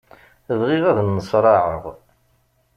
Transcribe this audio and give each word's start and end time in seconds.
Bɣiɣ 0.59 0.83
ad 0.89 0.97
nneṣraɛeɣ. 1.03 1.83